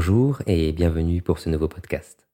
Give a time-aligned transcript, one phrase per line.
[0.00, 2.26] Bonjour et bienvenue pour ce nouveau podcast.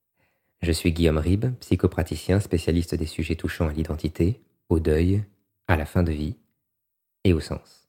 [0.62, 5.25] Je suis Guillaume Ribes, psychopraticien spécialiste des sujets touchant à l'identité, au deuil,
[5.66, 6.37] à la fin de vie
[7.25, 7.89] et au sens.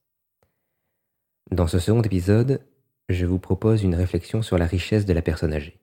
[1.52, 2.66] Dans ce second épisode,
[3.08, 5.80] je vous propose une réflexion sur la richesse de la personne âgée.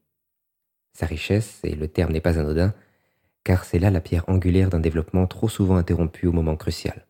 [0.92, 2.74] Sa richesse, et le terme n'est pas anodin,
[3.44, 7.06] car c'est là la pierre angulaire d'un développement trop souvent interrompu au moment crucial.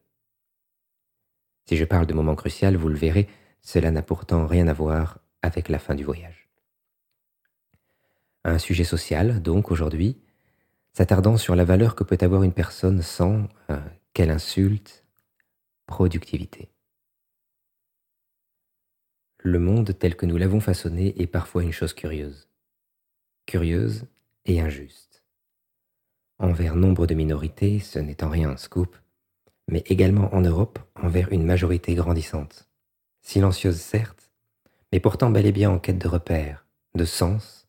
[1.66, 3.26] Si je parle de moment crucial, vous le verrez,
[3.62, 6.43] cela n'a pourtant rien à voir avec la fin du voyage.
[8.44, 10.18] Un sujet social, donc, aujourd'hui,
[10.92, 13.80] s'attardant sur la valeur que peut avoir une personne sans, euh,
[14.12, 15.04] quelle insulte,
[15.86, 16.70] productivité.
[19.38, 22.48] Le monde tel que nous l'avons façonné est parfois une chose curieuse.
[23.46, 24.06] Curieuse
[24.44, 25.24] et injuste.
[26.38, 28.96] Envers nombre de minorités, ce n'est en rien un scoop,
[29.68, 32.68] mais également en Europe envers une majorité grandissante.
[33.22, 34.30] Silencieuse certes,
[34.92, 37.63] mais pourtant bel et bien en quête de repères, de sens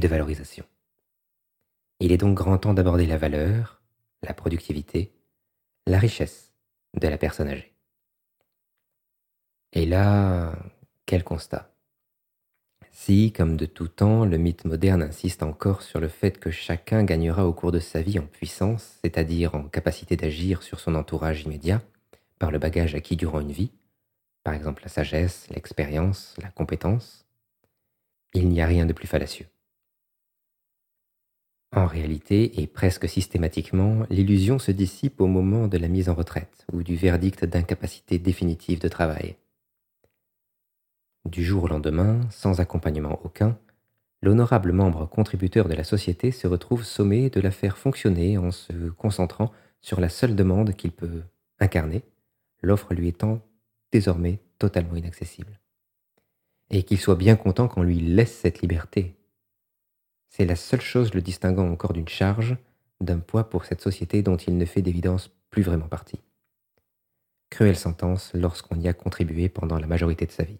[0.00, 0.64] de valorisation.
[2.00, 3.80] Il est donc grand temps d'aborder la valeur,
[4.22, 5.12] la productivité,
[5.86, 6.52] la richesse
[6.94, 7.72] de la personne âgée.
[9.72, 10.54] Et là,
[11.06, 11.70] quel constat
[12.92, 17.04] Si, comme de tout temps, le mythe moderne insiste encore sur le fait que chacun
[17.04, 21.42] gagnera au cours de sa vie en puissance, c'est-à-dire en capacité d'agir sur son entourage
[21.42, 21.82] immédiat,
[22.38, 23.72] par le bagage acquis durant une vie,
[24.44, 27.26] par exemple la sagesse, l'expérience, la compétence,
[28.34, 29.46] il n'y a rien de plus fallacieux.
[31.76, 36.64] En réalité, et presque systématiquement, l'illusion se dissipe au moment de la mise en retraite
[36.72, 39.34] ou du verdict d'incapacité définitive de travail.
[41.24, 43.58] Du jour au lendemain, sans accompagnement aucun,
[44.22, 48.90] l'honorable membre contributeur de la société se retrouve sommé de la faire fonctionner en se
[48.90, 51.22] concentrant sur la seule demande qu'il peut
[51.58, 52.04] incarner,
[52.62, 53.40] l'offre lui étant
[53.90, 55.58] désormais totalement inaccessible.
[56.70, 59.16] Et qu'il soit bien content qu'on lui laisse cette liberté.
[60.36, 62.56] C'est la seule chose le distinguant encore d'une charge,
[63.00, 66.18] d'un poids pour cette société dont il ne fait d'évidence plus vraiment partie.
[67.50, 70.58] Cruelle sentence lorsqu'on y a contribué pendant la majorité de sa vie.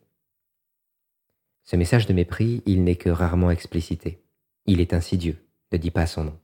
[1.64, 4.22] Ce message de mépris, il n'est que rarement explicité.
[4.66, 6.38] Il est insidieux, ne dit pas son nom.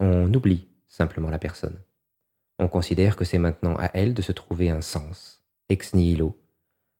[0.00, 1.78] On oublie simplement la personne.
[2.58, 6.40] On considère que c'est maintenant à elle de se trouver un sens, ex nihilo,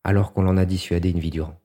[0.04, 1.58] alors qu'on l'en a dissuadé une vie durant.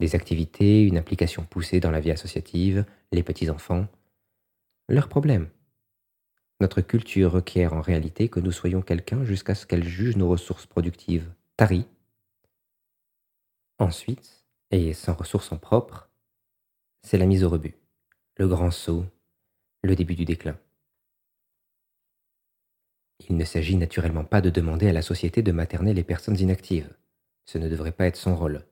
[0.00, 3.86] Des activités, une implication poussée dans la vie associative, les petits-enfants,
[4.88, 5.50] leur problème.
[6.60, 10.64] Notre culture requiert en réalité que nous soyons quelqu'un jusqu'à ce qu'elle juge nos ressources
[10.64, 11.86] productives taries.
[13.78, 16.08] Ensuite, et sans ressources en propre,
[17.02, 17.76] c'est la mise au rebut,
[18.36, 19.04] le grand saut,
[19.82, 20.58] le début du déclin.
[23.28, 26.94] Il ne s'agit naturellement pas de demander à la société de materner les personnes inactives.
[27.44, 28.64] Ce ne devrait pas être son rôle,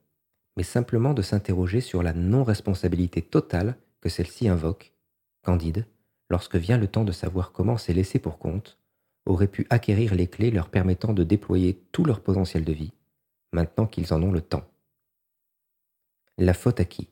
[0.59, 4.93] mais simplement de s'interroger sur la non-responsabilité totale que celle-ci invoque,
[5.45, 5.87] candide,
[6.31, 8.77] lorsque vient le temps de savoir comment ces laissés pour compte
[9.25, 12.93] auraient pu acquérir les clés leur permettant de déployer tout leur potentiel de vie,
[13.53, 14.69] maintenant qu'ils en ont le temps.
[16.39, 17.09] La faute à qui?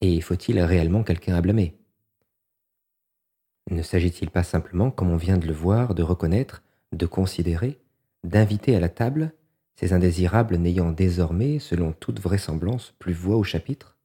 [0.00, 1.74] Et faut-il réellement quelqu'un à blâmer?
[3.72, 6.62] Ne s'agit-il pas simplement, comme on vient de le voir, de reconnaître,
[6.92, 7.80] de considérer,
[8.22, 9.32] d'inviter à la table
[9.76, 13.96] ces indésirables n'ayant désormais, selon toute vraisemblance, plus voix au chapitre?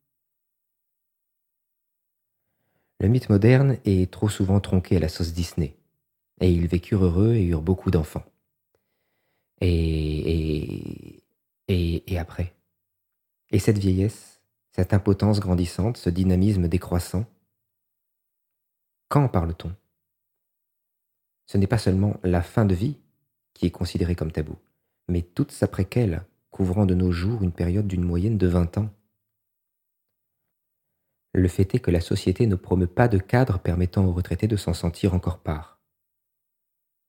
[3.00, 5.76] Le mythe moderne est trop souvent tronqué à la sauce Disney,
[6.40, 8.26] et ils vécurent heureux et eurent beaucoup d'enfants.
[9.62, 11.24] Et,
[11.68, 12.54] et, et après?
[13.50, 17.26] Et cette vieillesse, cette impotence grandissante, ce dynamisme décroissant,
[19.08, 19.76] quand parle-t-on?
[21.48, 22.98] Ce n'est pas seulement la fin de vie
[23.54, 24.58] qui est considérée comme tabou,
[25.12, 28.90] mais toute sa préquelle, couvrant de nos jours une période d'une moyenne de 20 ans.
[31.34, 34.58] Le fait est que la société ne promeut pas de cadre permettant aux retraités de
[34.58, 35.80] s'en sentir encore part.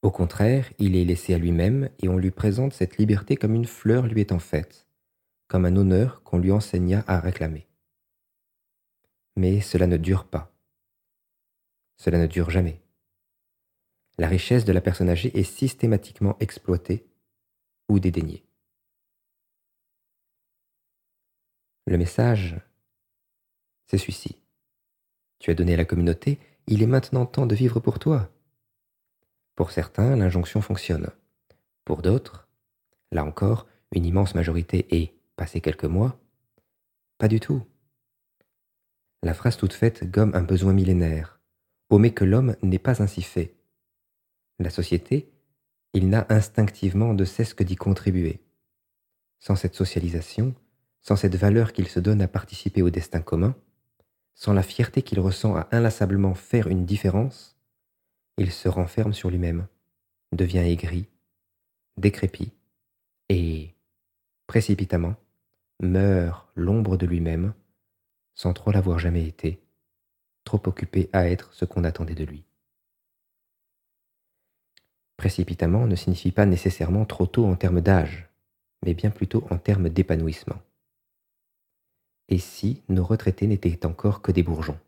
[0.03, 3.67] Au contraire, il est laissé à lui-même et on lui présente cette liberté comme une
[3.67, 4.87] fleur lui étant faite,
[5.47, 7.69] comme un honneur qu'on lui enseigna à réclamer.
[9.37, 10.53] Mais cela ne dure pas.
[11.97, 12.81] Cela ne dure jamais.
[14.19, 17.07] La richesse de la personne âgée est systématiquement exploitée
[17.93, 18.43] ou dédaignée.
[21.87, 22.61] Le message,
[23.87, 24.39] c'est celui-ci.
[25.39, 28.31] Tu as donné à la communauté, il est maintenant temps de vivre pour toi.
[29.57, 31.11] Pour certains, l'injonction fonctionne.
[31.85, 32.49] Pour d'autres,
[33.11, 36.19] là encore, une immense majorité est, passé quelques mois,
[37.19, 37.63] pas du tout.
[39.23, 41.41] La phrase toute faite gomme un besoin millénaire,
[41.91, 43.55] omet que l'homme n'est pas ainsi fait.
[44.59, 45.31] La société,
[45.95, 48.41] il n'a instinctivement de cesse que d'y contribuer.
[49.39, 50.55] Sans cette socialisation,
[51.01, 53.55] sans cette valeur qu'il se donne à participer au destin commun,
[54.35, 57.57] sans la fierté qu'il ressent à inlassablement faire une différence,
[58.39, 59.67] il se renferme sur lui-même,
[60.33, 61.09] devient aigri,
[61.99, 62.53] décrépit,
[63.29, 63.75] et,
[64.47, 65.17] précipitamment,
[65.81, 67.53] meurt l'ombre de lui-même,
[68.35, 69.63] sans trop l'avoir jamais été,
[70.45, 72.45] trop occupé à être ce qu'on attendait de lui.
[75.23, 78.29] Précipitamment ne signifie pas nécessairement trop tôt en termes d'âge,
[78.85, 80.61] mais bien plutôt en termes d'épanouissement.
[82.29, 84.81] Et si nos retraités n'étaient encore que des bourgeons?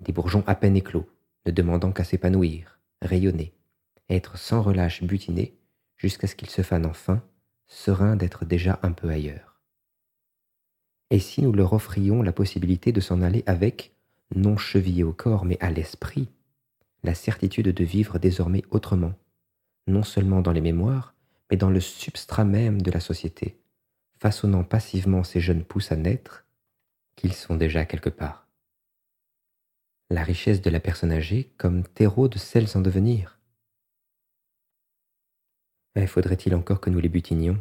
[0.00, 1.08] Des bourgeons à peine éclos,
[1.46, 3.54] ne demandant qu'à s'épanouir, rayonner,
[4.10, 5.54] être sans relâche butinés
[5.96, 7.22] jusqu'à ce qu'ils se fanent enfin,
[7.68, 9.62] sereins d'être déjà un peu ailleurs.
[11.08, 13.94] Et si nous leur offrions la possibilité de s'en aller avec,
[14.36, 16.28] non chevillé au corps mais à l'esprit,
[17.02, 19.14] la certitude de vivre désormais autrement,
[19.88, 21.14] non seulement dans les mémoires,
[21.50, 23.58] mais dans le substrat même de la société,
[24.18, 26.44] façonnant passivement ces jeunes pousses à naître,
[27.16, 28.46] qu'ils sont déjà quelque part.
[30.10, 33.38] La richesse de la personne âgée comme terreau de celles en devenir.
[35.96, 37.58] Mais faudrait-il encore que nous les butinions?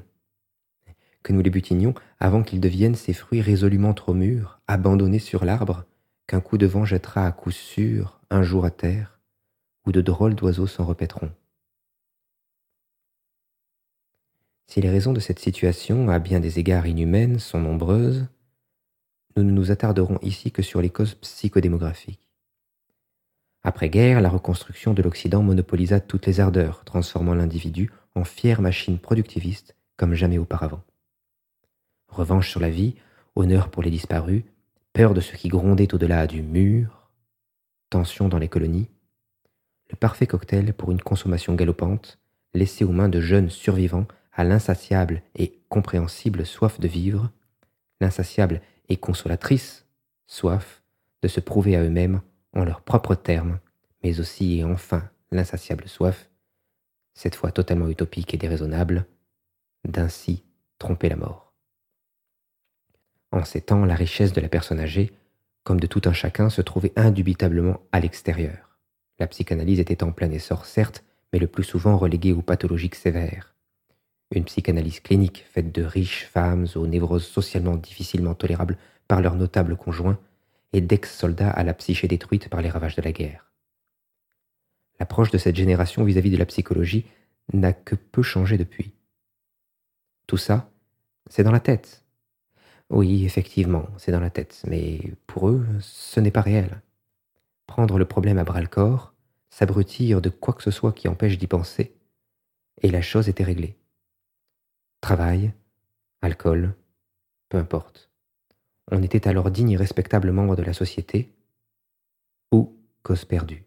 [1.24, 5.86] Que nous les butinions avant qu'ils deviennent ces fruits résolument trop mûrs, abandonnés sur l'arbre,
[6.28, 9.20] qu'un coup de vent jettera à coup sûr un jour à terre,
[9.86, 11.32] où de drôles d'oiseaux s'en repaîtront.
[14.68, 18.28] Si les raisons de cette situation, à bien des égards inhumaines, sont nombreuses,
[19.38, 22.28] nous ne nous attarderons ici que sur les causes psychodémographiques.
[23.64, 29.76] Après-guerre, la reconstruction de l'Occident monopolisa toutes les ardeurs, transformant l'individu en fière machine productiviste
[29.96, 30.84] comme jamais auparavant.
[32.10, 32.96] Revanche sur la vie,
[33.36, 34.44] honneur pour les disparus,
[34.94, 37.10] peur de ce qui grondait au-delà du mur,
[37.90, 38.90] tension dans les colonies,
[39.90, 42.20] le parfait cocktail pour une consommation galopante
[42.54, 47.32] laissée aux mains de jeunes survivants à l'insatiable et compréhensible soif de vivre,
[48.00, 49.86] l'insatiable et consolatrice
[50.28, 50.84] soif
[51.24, 52.22] de se prouver à eux-mêmes
[52.54, 53.60] en leurs propres termes,
[54.04, 56.30] mais aussi et enfin l'insatiable soif,
[57.16, 59.08] cette fois totalement utopique et déraisonnable,
[59.84, 60.44] d'ainsi
[60.78, 61.52] tromper la mort.
[63.32, 65.12] En ces temps, la richesse de la personne âgée,
[65.64, 68.78] comme de tout un chacun, se trouvait indubitablement à l'extérieur.
[69.20, 71.04] La psychanalyse était en plein essor, certes,
[71.34, 73.57] mais le plus souvent reléguée aux pathologiques sévères
[74.32, 78.78] une psychanalyse clinique faite de riches femmes aux névroses socialement difficilement tolérables
[79.08, 80.20] par leurs notables conjoints
[80.74, 83.52] et d'ex-soldats à la psyché détruite par les ravages de la guerre.
[85.00, 87.06] L'approche de cette génération vis-à-vis de la psychologie
[87.54, 88.94] n'a que peu changé depuis.
[90.26, 90.70] Tout ça,
[91.30, 92.04] c'est dans la tête.
[92.90, 96.82] Oui, effectivement, c'est dans la tête, mais pour eux, ce n'est pas réel.
[97.66, 99.14] Prendre le problème à bras le corps,
[99.50, 101.96] s'abrutir de quoi que ce soit qui empêche d'y penser,
[102.82, 103.78] et la chose était réglée.
[105.02, 105.54] Travail,
[106.22, 106.76] alcool,
[107.50, 108.10] peu importe.
[108.92, 111.34] On était alors digne et respectable membre de la société
[112.52, 113.66] ou cause perdue.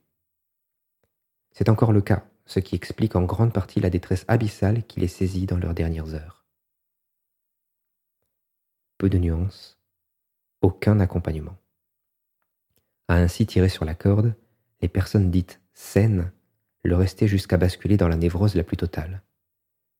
[1.52, 5.08] C'est encore le cas, ce qui explique en grande partie la détresse abyssale qui les
[5.08, 6.44] saisit dans leurs dernières heures.
[8.98, 9.78] Peu de nuances,
[10.62, 11.56] aucun accompagnement.
[13.08, 14.34] Ainsi tirer sur la corde,
[14.80, 16.32] les personnes dites saines
[16.82, 19.22] le restaient jusqu'à basculer dans la névrose la plus totale,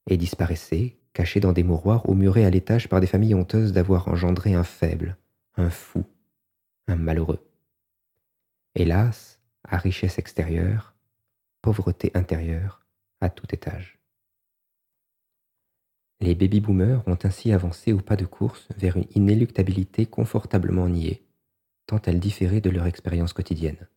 [0.09, 4.09] et disparaissaient cachés dans des mouroirs ou murés à l'étage par des familles honteuses d'avoir
[4.09, 5.17] engendré un faible,
[5.57, 6.05] un fou,
[6.87, 7.45] un malheureux.
[8.75, 10.95] Hélas, à richesse extérieure,
[11.63, 12.85] pauvreté intérieure
[13.21, 13.99] à tout étage.
[16.21, 21.27] Les baby-boomers ont ainsi avancé au pas de course vers une inéluctabilité confortablement niée,
[21.87, 23.89] tant elle différait de leur expérience quotidienne.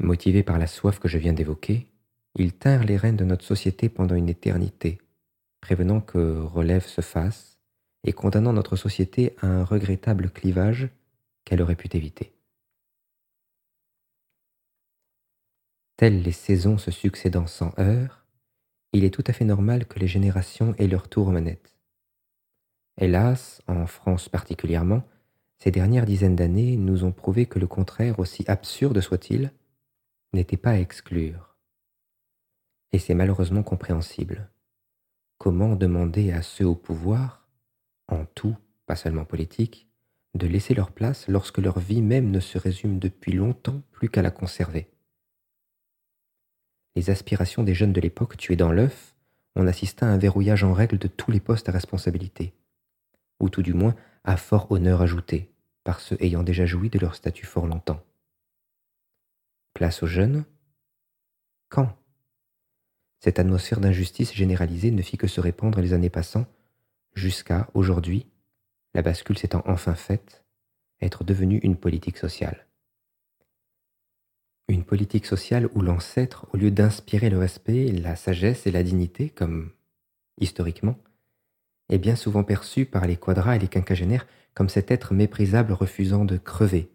[0.00, 1.88] Motivés par la soif que je viens d'évoquer,
[2.34, 4.98] ils tinrent les rênes de notre société pendant une éternité,
[5.62, 7.58] prévenant que relève se fasse
[8.04, 10.90] et condamnant notre société à un regrettable clivage
[11.44, 12.34] qu'elle aurait pu éviter.
[15.96, 18.26] Telles les saisons se succédant sans heure,
[18.92, 21.74] il est tout à fait normal que les générations aient leur tour aux.
[22.98, 25.04] Hélas, en France particulièrement,
[25.58, 29.52] ces dernières dizaines d'années nous ont prouvé que le contraire, aussi absurde soit-il,
[30.32, 31.56] n'était pas à exclure.
[32.90, 34.50] Et c'est malheureusement compréhensible.
[35.42, 37.48] Comment demander à ceux au pouvoir,
[38.06, 38.56] en tout,
[38.86, 39.88] pas seulement politique,
[40.34, 44.22] de laisser leur place lorsque leur vie même ne se résume depuis longtemps plus qu'à
[44.22, 44.88] la conserver
[46.94, 49.16] Les aspirations des jeunes de l'époque tuées dans l'œuf,
[49.56, 52.54] on assista à un verrouillage en règle de tous les postes à responsabilité,
[53.40, 55.50] ou tout du moins à fort honneur ajouté
[55.82, 58.00] par ceux ayant déjà joui de leur statut fort longtemps.
[59.74, 60.44] Place aux jeunes
[61.68, 61.98] Quand
[63.22, 66.44] cette atmosphère d'injustice généralisée ne fit que se répandre les années passant,
[67.14, 68.26] jusqu'à, aujourd'hui,
[68.94, 70.44] la bascule s'étant enfin faite,
[71.00, 72.66] être devenue une politique sociale.
[74.66, 79.30] Une politique sociale où l'ancêtre, au lieu d'inspirer le respect, la sagesse et la dignité,
[79.30, 79.70] comme
[80.40, 80.98] historiquement,
[81.90, 86.24] est bien souvent perçu par les quadras et les quinquagénaires comme cet être méprisable refusant
[86.24, 86.90] de crever,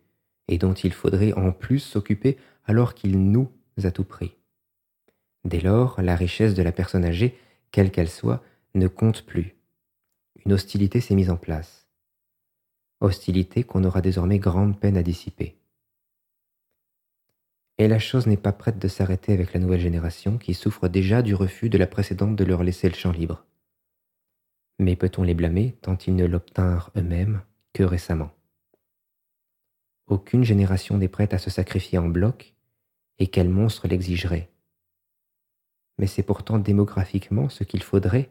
[0.50, 3.50] et dont il faudrait en plus s'occuper alors qu'il nous
[3.82, 4.38] a tout pris.
[5.46, 7.38] Dès lors, la richesse de la personne âgée,
[7.72, 8.44] quelle qu'elle soit,
[8.76, 9.56] ne compte plus.
[10.46, 11.88] Une hostilité s'est mise en place.
[13.00, 15.58] Hostilité qu'on aura désormais grande peine à dissiper.
[17.78, 21.22] Et la chose n'est pas prête de s'arrêter avec la nouvelle génération qui souffre déjà
[21.22, 23.46] du refus de la précédente de leur laisser le champ libre.
[24.80, 27.42] Mais peut-on les blâmer tant ils ne l'obtinrent eux-mêmes
[27.74, 28.32] que récemment?
[30.08, 32.56] Aucune génération n'est prête à se sacrifier en bloc,
[33.20, 34.50] et quel monstre l'exigerait?
[35.98, 38.30] Mais c'est pourtant démographiquement ce qu'il faudrait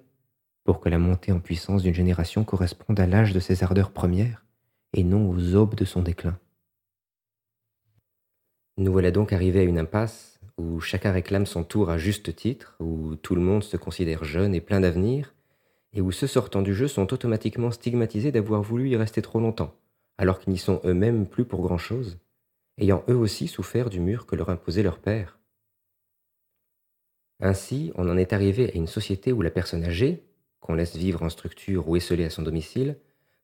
[0.65, 4.45] pour que la montée en puissance d'une génération corresponde à l'âge de ses ardeurs premières
[4.93, 6.39] et non aux aubes de son déclin.
[8.79, 12.77] Nous voilà donc arrivés à une impasse où chacun réclame son tour à juste titre,
[12.81, 15.35] où tout le monde se considère jeune et plein d'avenir,
[15.93, 19.75] et où ceux sortant du jeu sont automatiquement stigmatisés d'avoir voulu y rester trop longtemps,
[20.19, 22.19] alors qu'ils n'y sont eux-mêmes plus pour grand-chose,
[22.79, 25.39] ayant eux aussi souffert du mur que leur imposait leur père.
[27.41, 30.25] Ainsi, on en est arrivé à une société où la personne âgée,
[30.61, 32.97] qu'on laisse vivre en structure ou esselée à son domicile,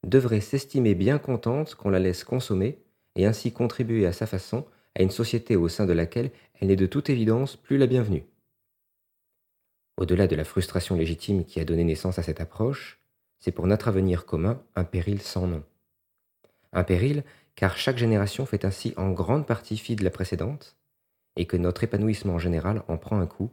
[0.05, 2.79] devrait s'estimer bien contente qu'on la laisse consommer
[3.15, 6.31] et ainsi contribuer à sa façon à une société au sein de laquelle
[6.61, 8.25] elle n'est de toute évidence plus la bienvenue.
[9.97, 13.01] Au-delà de la frustration légitime qui a donné naissance à cette approche,
[13.39, 15.63] c'est pour notre avenir commun un péril sans nom.
[16.73, 20.77] Un péril car chaque génération fait ainsi en grande partie fi de la précédente,
[21.37, 23.51] et que notre épanouissement général en prend un coup,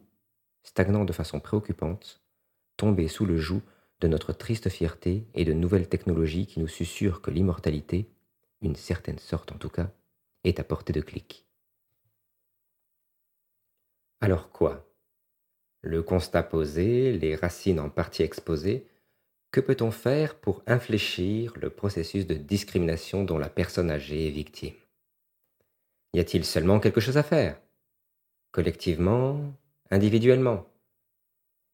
[0.63, 2.22] stagnant de façon préoccupante,
[2.78, 3.62] tombé sous le joug
[4.00, 8.10] de notre triste fierté et de nouvelles technologies qui nous susurrent que l'immortalité,
[8.62, 9.92] une certaine sorte en tout cas,
[10.44, 11.46] est à portée de clic.
[14.22, 14.86] Alors quoi?
[15.82, 18.86] Le constat posé, les racines en partie exposées,
[19.51, 24.75] que peut-on faire pour infléchir le processus de discrimination dont la personne âgée est victime?
[26.13, 27.60] Y a-t-il seulement quelque chose à faire?
[28.51, 29.54] Collectivement
[29.91, 30.67] Individuellement.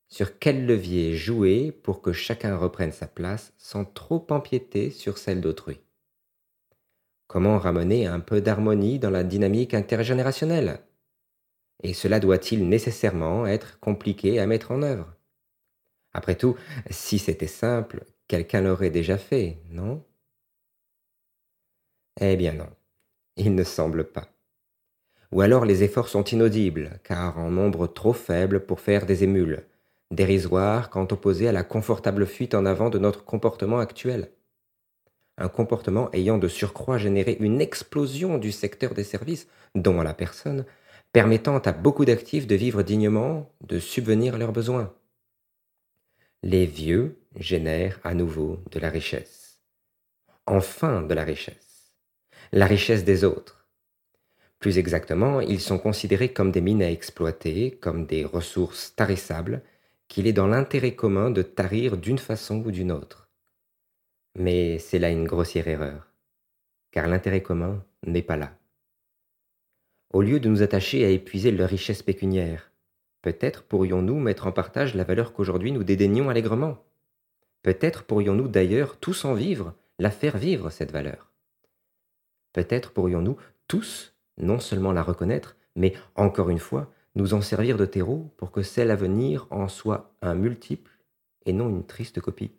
[0.08, 5.42] Sur quel levier jouer pour que chacun reprenne sa place sans trop empiéter sur celle
[5.42, 5.82] d'autrui?
[7.28, 10.80] Comment ramener un peu d'harmonie dans la dynamique intergénérationnelle?
[11.84, 15.14] Et cela doit-il nécessairement être compliqué à mettre en œuvre?
[16.14, 16.56] Après tout,
[16.90, 20.06] si c'était simple, quelqu'un l'aurait déjà fait, non?
[22.20, 22.70] Eh bien non,
[23.38, 24.35] il ne semble pas.
[25.36, 29.66] Ou alors les efforts sont inaudibles, car en nombre trop faible pour faire des émules,
[30.10, 34.30] dérisoires quand opposés à la confortable fuite en avant de notre comportement actuel
[35.38, 40.14] un comportement ayant de surcroît généré une explosion du secteur des services, dont à la
[40.14, 40.66] personne,
[41.12, 44.94] permettant à beaucoup d'actifs de vivre dignement, de subvenir à leurs besoins.
[46.44, 49.60] Les vieux génèrent à nouveau de la richesse.
[50.46, 51.94] Enfin de la richesse.
[52.52, 53.65] La richesse des autres.
[54.60, 59.62] Plus exactement, ils sont considérés comme des mines à exploiter, comme des ressources tarissables,
[60.08, 63.30] qu'il est dans l'intérêt commun de tarir d'une façon ou d'une autre.
[64.36, 66.12] Mais c'est là une grossière erreur,
[66.92, 68.58] car l'intérêt commun n'est pas là.
[70.12, 72.72] Au lieu de nous attacher à épuiser leur richesse pécuniaire,
[73.22, 76.78] peut-être pourrions-nous mettre en partage la valeur qu'aujourd'hui nous dédaignons allègrement.
[77.64, 81.32] Peut-être pourrions-nous d'ailleurs tous en vivre, la faire vivre, cette valeur.
[82.54, 87.86] Peut-être pourrions-nous tous non seulement la reconnaître, mais encore une fois, nous en servir de
[87.86, 90.92] terreau pour que celle à venir en soit un multiple
[91.46, 92.52] et non une triste copie.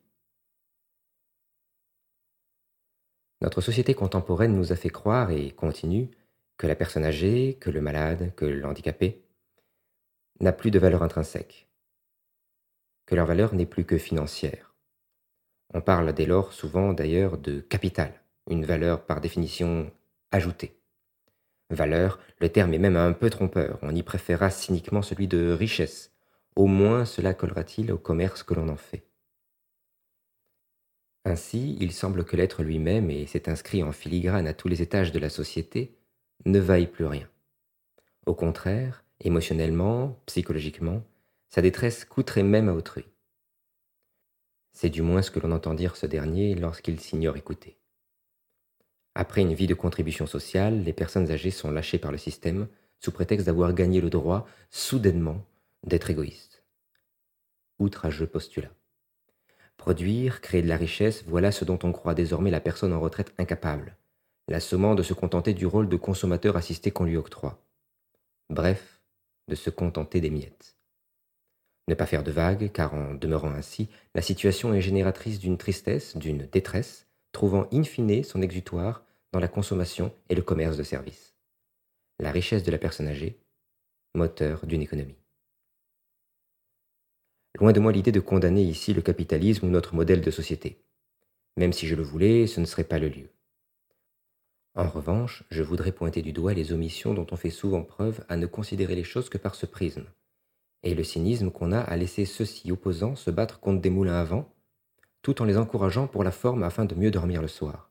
[3.43, 6.11] Notre société contemporaine nous a fait croire et continue
[6.57, 9.23] que la personne âgée, que le malade, que l'handicapé
[10.41, 11.69] n'a plus de valeur intrinsèque,
[13.05, 14.75] que leur valeur n'est plus que financière.
[15.75, 19.91] On parle dès lors souvent d'ailleurs de capital, une valeur par définition
[20.31, 20.79] ajoutée.
[21.71, 26.13] Valeur, le terme est même un peu trompeur, on y préférera cyniquement celui de richesse,
[26.55, 29.05] au moins cela collera-t-il au commerce que l'on en fait.
[31.25, 35.11] Ainsi, il semble que l'être lui-même, et c'est inscrit en filigrane à tous les étages
[35.11, 35.99] de la société,
[36.45, 37.29] ne vaille plus rien.
[38.27, 41.03] Au contraire, émotionnellement, psychologiquement,
[41.49, 43.07] sa détresse coûterait même à autrui.
[44.73, 47.77] C'est du moins ce que l'on entend dire ce dernier lorsqu'il s'ignore écouter.
[49.19, 52.69] Après une vie de contribution sociale, les personnes âgées sont lâchées par le système
[53.01, 55.43] sous prétexte d'avoir gagné le droit, soudainement,
[55.85, 56.63] d'être égoïstes.
[57.79, 58.69] Outrageux postulat.
[59.79, 63.33] Produire, créer de la richesse, voilà ce dont on croit désormais la personne en retraite
[63.39, 63.97] incapable,
[64.49, 67.65] l'assommant de se contenter du rôle de consommateur assisté qu'on lui octroie.
[68.51, 69.01] Bref,
[69.49, 70.77] de se contenter des miettes.
[71.89, 76.19] Ne pas faire de vagues, car en demeurant ainsi, la situation est génératrice d'une tristesse,
[76.19, 79.06] d'une détresse, trouvant in fine son exutoire
[79.41, 81.35] la consommation et le commerce de services.
[82.21, 83.39] La richesse de la personne âgée,
[84.15, 85.19] moteur d'une économie.
[87.59, 90.83] Loin de moi l'idée de condamner ici le capitalisme ou notre modèle de société.
[91.57, 93.31] Même si je le voulais, ce ne serait pas le lieu.
[94.75, 98.37] En revanche, je voudrais pointer du doigt les omissions dont on fait souvent preuve à
[98.37, 100.05] ne considérer les choses que par ce prisme,
[100.83, 104.25] et le cynisme qu'on a à laisser ceux-ci opposants se battre contre des moulins à
[104.25, 104.53] vent,
[105.23, 107.91] tout en les encourageant pour la forme afin de mieux dormir le soir.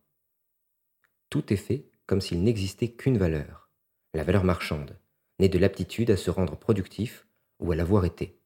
[1.30, 3.70] Tout est fait comme s'il n'existait qu'une valeur,
[4.14, 4.98] la valeur marchande,
[5.40, 7.28] née de l'aptitude à se rendre productif
[7.60, 8.40] ou à l'avoir été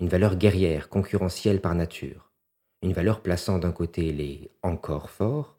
[0.00, 2.32] une valeur guerrière, concurrentielle par nature,
[2.82, 5.58] une valeur plaçant d'un côté les encore forts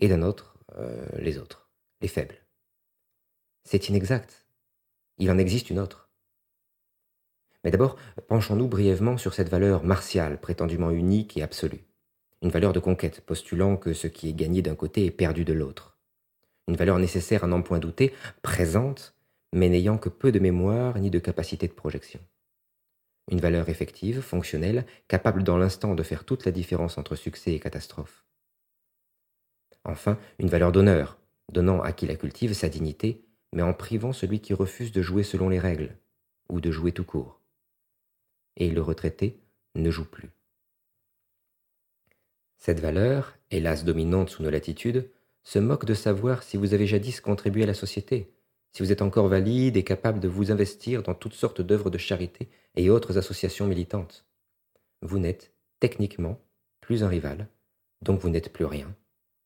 [0.00, 1.70] et d'un autre euh, les autres,
[2.00, 2.44] les faibles.
[3.64, 4.46] C'est inexact.
[5.18, 6.08] Il en existe une autre.
[7.62, 7.96] Mais d'abord,
[8.28, 11.84] penchons-nous brièvement sur cette valeur martiale, prétendument unique et absolue.
[12.42, 15.52] Une valeur de conquête, postulant que ce qui est gagné d'un côté est perdu de
[15.52, 15.98] l'autre.
[16.68, 19.14] Une valeur nécessaire à n'en point douter, présente,
[19.52, 22.20] mais n'ayant que peu de mémoire ni de capacité de projection
[23.30, 27.60] une valeur effective, fonctionnelle, capable dans l'instant de faire toute la différence entre succès et
[27.60, 28.24] catastrophe.
[29.84, 31.18] Enfin, une valeur d'honneur,
[31.50, 35.22] donnant à qui la cultive sa dignité, mais en privant celui qui refuse de jouer
[35.22, 35.96] selon les règles,
[36.48, 37.40] ou de jouer tout court.
[38.56, 39.40] Et le retraité
[39.76, 40.30] ne joue plus.
[42.60, 45.10] Cette valeur, hélas dominante sous nos latitudes,
[45.42, 48.34] se moque de savoir si vous avez jadis contribué à la société,
[48.72, 51.96] si vous êtes encore valide et capable de vous investir dans toutes sortes d'œuvres de
[51.96, 54.26] charité et autres associations militantes.
[55.00, 56.38] Vous n'êtes, techniquement,
[56.82, 57.48] plus un rival,
[58.02, 58.94] donc vous n'êtes plus rien,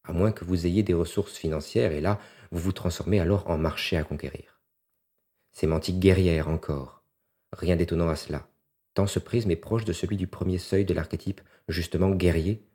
[0.02, 2.18] à moins que vous ayez des ressources financières, et là,
[2.50, 4.60] vous vous transformez alors en marché à conquérir.
[5.52, 7.04] Sémantique guerrière encore.
[7.52, 8.48] Rien d'étonnant à cela,
[8.94, 12.66] tant ce prisme est proche de celui du premier seuil de l'archétype, justement guerrier,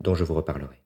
[0.00, 0.82] dont je vous reparlerai.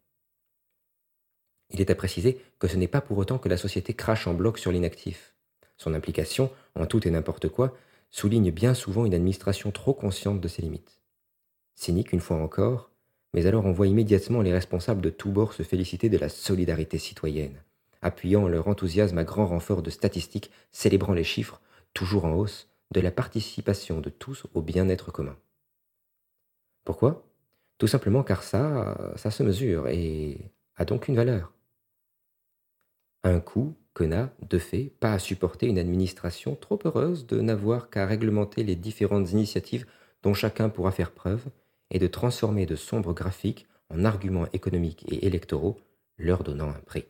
[1.70, 4.35] Il est à préciser que ce n'est pas pour autant que la société crache en
[4.35, 5.35] bloc sur l'inactif.
[5.77, 7.77] Son implication, en tout et n'importe quoi,
[8.11, 11.01] souligne bien souvent une administration trop consciente de ses limites.
[11.75, 12.90] Cynique une fois encore,
[13.33, 16.99] mais alors on voit immédiatement les responsables de tous bords se féliciter de la solidarité
[16.99, 17.62] citoyenne,
[18.03, 21.61] appuyant leur enthousiasme à grand renfort de statistiques célébrant les chiffres,
[21.94, 25.37] toujours en hausse, de la participation de tous au bien-être commun.
[26.85, 27.30] Pourquoi?
[27.81, 31.53] Tout simplement car ça, ça se mesure et a donc une valeur
[33.23, 37.90] un coût que n'a, de fait, pas à supporter une administration trop heureuse de n'avoir
[37.90, 39.87] qu'à réglementer les différentes initiatives
[40.23, 41.47] dont chacun pourra faire preuve
[41.90, 45.79] et de transformer de sombres graphiques en arguments économiques et électoraux,
[46.19, 47.07] leur donnant un prix.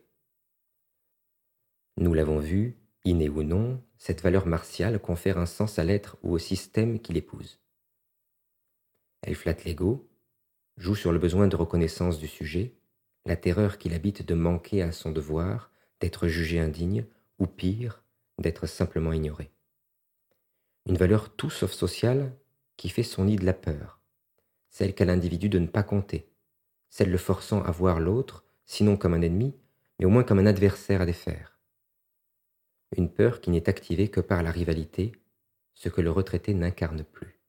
[1.97, 6.33] Nous l'avons vu, inné ou non, cette valeur martiale confère un sens à l'être ou
[6.33, 7.59] au système qui l'épouse.
[9.21, 10.10] Elle flatte l'ego,
[10.81, 12.73] joue sur le besoin de reconnaissance du sujet,
[13.27, 17.05] la terreur qu'il habite de manquer à son devoir, d'être jugé indigne,
[17.37, 18.03] ou pire,
[18.39, 19.51] d'être simplement ignoré.
[20.87, 22.35] Une valeur tout sauf sociale
[22.77, 23.99] qui fait son nid de la peur,
[24.71, 26.27] celle qu'a l'individu de ne pas compter,
[26.89, 29.55] celle le forçant à voir l'autre, sinon comme un ennemi,
[29.99, 31.59] mais au moins comme un adversaire à défaire.
[32.97, 35.11] Une peur qui n'est activée que par la rivalité,
[35.75, 37.40] ce que le retraité n'incarne plus.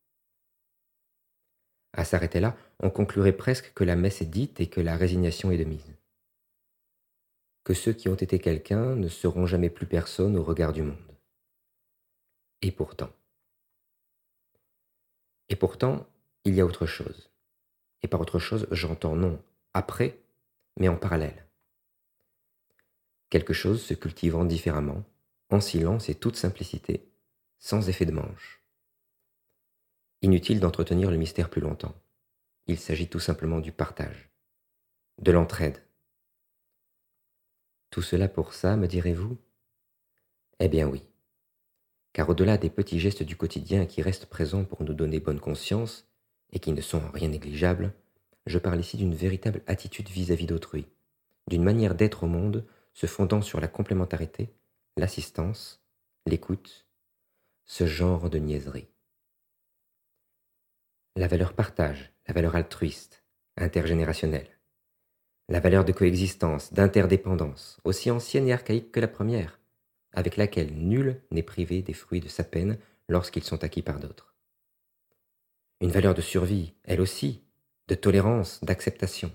[1.93, 5.51] À s'arrêter là, on conclurait presque que la messe est dite et que la résignation
[5.51, 5.95] est de mise
[7.65, 10.97] que ceux qui ont été quelqu'un ne seront jamais plus personne au regard du monde.
[12.61, 13.11] Et pourtant.
[15.49, 16.07] Et pourtant,
[16.45, 17.31] il y a autre chose.
[18.03, 19.41] Et par autre chose, j'entends non
[19.75, 20.19] après,
[20.79, 21.47] mais en parallèle.
[23.31, 25.05] Quelque chose se cultivant différemment,
[25.51, 27.09] en silence et toute simplicité,
[27.59, 28.62] sans effet de manche.
[30.23, 31.95] Inutile d'entretenir le mystère plus longtemps.
[32.67, 34.31] Il s'agit tout simplement du partage,
[35.21, 35.83] de l'entraide,
[37.93, 39.37] tout cela pour ça, me direz-vous?
[40.61, 41.03] Eh bien oui.
[42.15, 46.09] Car au-delà des petits gestes du quotidien qui restent présents pour nous donner bonne conscience,
[46.53, 47.93] et qui ne sont en rien négligeables,
[48.47, 50.87] je parle ici d'une véritable attitude vis-à-vis d'autrui,
[51.49, 54.55] d'une manière d'être au monde se fondant sur la complémentarité,
[54.97, 55.85] l'assistance,
[56.25, 56.87] l'écoute,
[57.67, 58.92] ce genre de niaiserie.
[61.15, 63.23] La valeur partage, la valeur altruiste,
[63.59, 64.49] intergénérationnelle,
[65.51, 69.61] la valeur de coexistence, d'interdépendance, aussi ancienne et archaïque que la première,
[70.13, 72.79] avec laquelle nul n'est privé des fruits de sa peine
[73.11, 74.35] lorsqu'ils sont acquis par d'autres.
[75.83, 77.43] Une valeur de survie, elle aussi,
[77.89, 79.31] de tolérance, d'acceptation.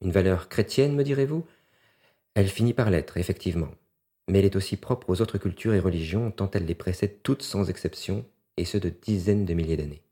[0.00, 1.46] Une valeur chrétienne, me direz-vous?
[2.34, 3.70] Elle finit par l'être, effectivement,
[4.26, 7.42] mais elle est aussi propre aux autres cultures et religions tant elle les précède toutes
[7.42, 10.02] sans exception, et ce de dizaines de milliers d'années.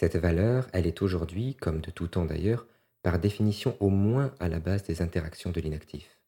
[0.00, 2.68] Cette valeur, elle est aujourd'hui, comme de tout temps d'ailleurs,
[3.02, 6.20] par définition au moins à la base des interactions de l'inactif.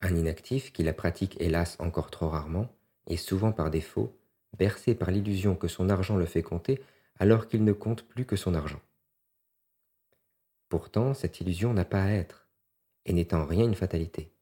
[0.00, 2.74] Un inactif qui la pratique hélas encore trop rarement,
[3.06, 4.18] et souvent par défaut,
[4.58, 6.82] bercé par l'illusion que son argent le fait compter
[7.20, 8.80] alors qu'il ne compte plus que son argent.
[10.68, 12.48] Pourtant, cette illusion n'a pas à être,
[13.06, 14.32] et n'est en rien une fatalité.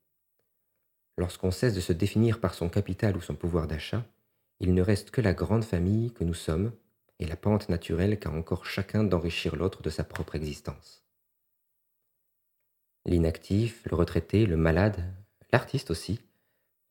[1.19, 4.07] Lorsqu'on cesse de se définir par son capital ou son pouvoir d'achat,
[4.61, 6.73] il ne reste que la grande famille que nous sommes
[7.23, 11.05] et la pente naturelle qu'a encore chacun d'enrichir l'autre de sa propre existence.
[13.07, 15.15] L'inactif, le retraité, le malade,
[15.53, 16.21] l'artiste aussi,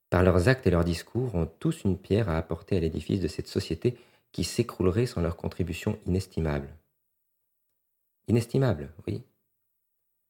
[0.10, 3.28] par leurs actes et leurs discours, ont tous une pierre à apporter à l'édifice de
[3.28, 3.98] cette société
[4.32, 6.70] qui s'écroulerait sans leur contribution inestimable.
[8.28, 9.24] Inestimable, oui,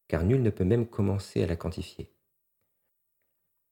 [0.08, 2.12] car nul ne peut même commencer à la quantifier.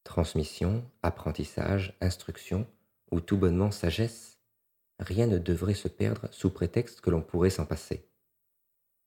[0.03, 2.67] Transmission, apprentissage, instruction,
[3.09, 4.38] ou tout bonnement sagesse,
[4.99, 8.07] rien ne devrait se perdre sous prétexte que l'on pourrait s'en passer.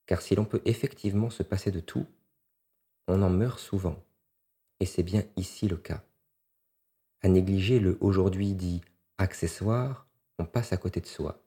[0.06, 2.06] Car si l'on peut effectivement se passer de tout,
[3.08, 4.02] on en meurt souvent,
[4.80, 6.02] et c'est bien ici le cas.
[7.20, 8.80] À négliger le aujourd'hui dit
[9.18, 11.44] accessoire, on passe à côté de soi,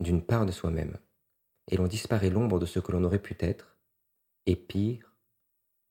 [0.00, 0.98] d'une part de soi-même,
[1.70, 3.78] et l'on disparaît l'ombre de ce que l'on aurait pu être,
[4.46, 5.14] et pire,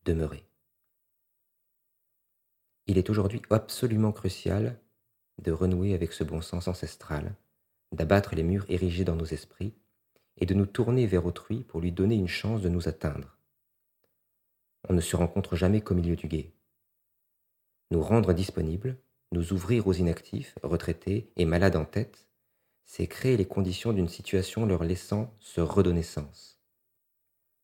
[0.03, 0.45] demeurer.
[2.85, 4.79] Il est aujourd'hui absolument crucial
[5.41, 7.35] de renouer avec ce bon sens ancestral,
[7.93, 9.73] d'abattre les murs érigés dans nos esprits,
[10.37, 13.37] et de nous tourner vers autrui pour lui donner une chance de nous atteindre.
[14.89, 16.51] On ne se rencontre jamais qu'au milieu du guet.
[17.91, 18.97] Nous rendre disponibles,
[19.31, 22.27] nous ouvrir aux inactifs, retraités et malades en tête,
[22.85, 26.59] c'est créer les conditions d'une situation leur laissant se redonner sens.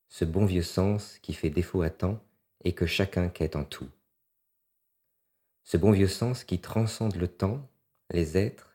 [0.08, 2.22] Ce bon vieux sens qui fait défaut à temps
[2.64, 3.88] et que chacun quête en tout.
[5.64, 7.68] Ce bon vieux sens qui transcende le temps,
[8.10, 8.69] les êtres,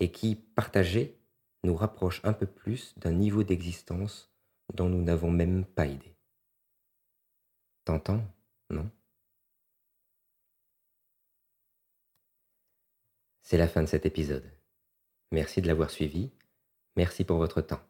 [0.00, 1.18] et qui, partagé,
[1.62, 4.32] nous rapproche un peu plus d'un niveau d'existence
[4.74, 6.16] dont nous n'avons même pas idée.
[7.84, 8.24] T'entends,
[8.70, 8.90] non?
[13.42, 14.50] C'est la fin de cet épisode.
[15.32, 16.30] Merci de l'avoir suivi.
[16.96, 17.82] Merci pour votre temps.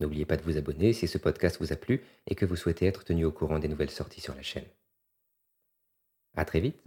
[0.00, 2.86] N'oubliez pas de vous abonner si ce podcast vous a plu et que vous souhaitez
[2.86, 4.68] être tenu au courant des nouvelles sorties sur la chaîne.
[6.36, 6.82] À très vite